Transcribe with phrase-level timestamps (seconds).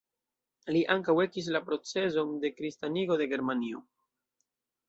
[0.75, 3.87] Li ankaŭ ekis la procezon de kristanigo de Germanio.